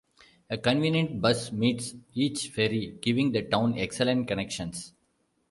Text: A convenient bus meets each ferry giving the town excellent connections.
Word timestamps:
A 0.49 0.57
convenient 0.57 1.21
bus 1.21 1.51
meets 1.51 1.93
each 2.15 2.49
ferry 2.49 2.97
giving 3.03 3.33
the 3.33 3.43
town 3.43 3.77
excellent 3.77 4.27
connections. 4.27 4.93